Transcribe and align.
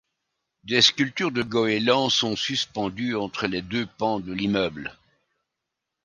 Des 0.63 0.81
sculptures 0.81 1.29
de 1.31 1.43
goélands 1.43 2.09
sont 2.09 2.35
suspendues 2.35 3.15
entre 3.15 3.45
les 3.45 3.61
deux 3.61 3.85
pans 3.85 4.19
de 4.19 4.33
l'immeuble. 4.33 4.97